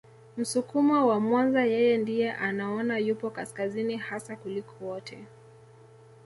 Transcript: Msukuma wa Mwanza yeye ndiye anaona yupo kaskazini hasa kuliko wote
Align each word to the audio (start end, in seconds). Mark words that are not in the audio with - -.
Msukuma 0.37 1.05
wa 1.05 1.19
Mwanza 1.19 1.61
yeye 1.65 1.97
ndiye 1.97 2.31
anaona 2.33 2.97
yupo 2.97 3.29
kaskazini 3.29 3.97
hasa 3.97 4.35
kuliko 4.35 4.85
wote 4.85 5.25